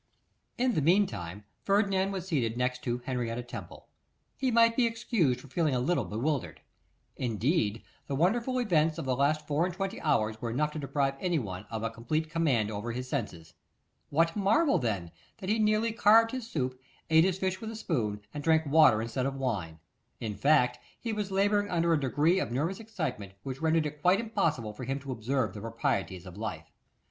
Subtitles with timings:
[0.57, 3.87] In the meantime, Ferdinand was seated next to Henrietta Temple.
[4.35, 6.61] He might be excused for feeling a little bewildered.
[7.17, 11.17] Indeed, the wonderful events of the last four and twenty hours were enough to deprive
[11.19, 13.53] anyone of a complete command over his senses.
[14.09, 16.79] What marvel, then, that he nearly carved his soup,
[17.11, 19.77] ate his fish with a spoon; and drank water instead of wine!
[20.19, 24.19] In fact, he was labouring under a degree of nervous excitement which rendered it quite
[24.19, 26.71] impossible for him to observe the proprieties of life.